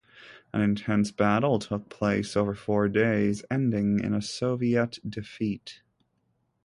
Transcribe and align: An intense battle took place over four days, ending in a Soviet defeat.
An 0.51 0.61
intense 0.61 1.11
battle 1.11 1.59
took 1.59 1.87
place 1.89 2.35
over 2.35 2.55
four 2.55 2.89
days, 2.89 3.45
ending 3.51 3.99
in 3.99 4.15
a 4.15 4.21
Soviet 4.23 4.97
defeat. 5.07 5.83